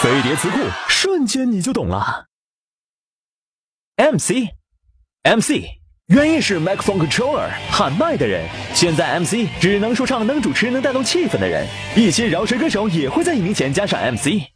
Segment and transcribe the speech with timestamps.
[0.00, 0.58] 飞碟词库，
[0.88, 2.26] 瞬间你就懂了。
[3.96, 5.50] MC，MC，
[6.06, 8.48] 原意是 microphone controller，喊麦的人。
[8.74, 11.66] 现在 MC 只能说唱、能主持、能带动气氛的人。
[11.96, 14.51] 一些饶舌歌手也会在艺名前加上 MC。